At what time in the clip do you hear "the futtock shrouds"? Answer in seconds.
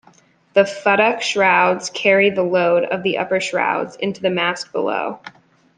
0.55-1.91